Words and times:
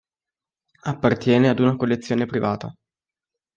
Appartiene 0.85 1.47
ad 1.49 1.59
una 1.59 1.75
collezione 1.75 2.25
privata. 2.25 2.73